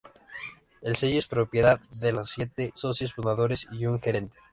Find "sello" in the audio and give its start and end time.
0.95-1.19